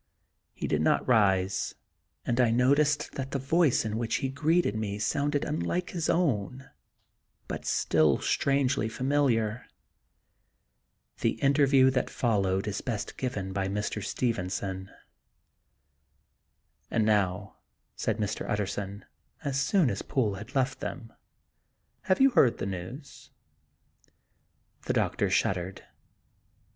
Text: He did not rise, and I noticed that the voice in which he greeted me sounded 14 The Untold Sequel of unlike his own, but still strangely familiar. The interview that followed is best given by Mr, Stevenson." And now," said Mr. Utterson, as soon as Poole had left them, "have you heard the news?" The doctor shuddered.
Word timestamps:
He 0.55 0.65
did 0.65 0.81
not 0.81 1.07
rise, 1.07 1.75
and 2.25 2.39
I 2.39 2.49
noticed 2.49 3.11
that 3.11 3.29
the 3.29 3.37
voice 3.37 3.85
in 3.85 3.99
which 3.99 4.15
he 4.15 4.29
greeted 4.29 4.75
me 4.75 4.97
sounded 4.97 5.43
14 5.43 5.59
The 5.59 5.59
Untold 5.59 5.59
Sequel 5.61 5.61
of 5.61 5.61
unlike 5.77 5.89
his 5.91 6.09
own, 6.09 6.69
but 7.47 7.65
still 7.65 8.17
strangely 8.17 8.89
familiar. 8.89 9.67
The 11.19 11.33
interview 11.39 11.91
that 11.91 12.09
followed 12.09 12.67
is 12.67 12.81
best 12.81 13.15
given 13.15 13.53
by 13.53 13.67
Mr, 13.67 14.03
Stevenson." 14.03 14.89
And 16.89 17.05
now," 17.05 17.57
said 17.95 18.17
Mr. 18.17 18.49
Utterson, 18.49 19.05
as 19.43 19.61
soon 19.61 19.91
as 19.91 20.01
Poole 20.01 20.33
had 20.33 20.55
left 20.55 20.79
them, 20.79 21.13
"have 22.05 22.19
you 22.19 22.31
heard 22.31 22.57
the 22.57 22.65
news?" 22.65 23.29
The 24.87 24.93
doctor 24.93 25.29
shuddered. 25.29 25.83